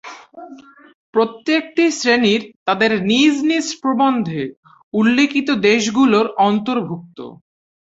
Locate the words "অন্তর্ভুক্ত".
6.41-7.17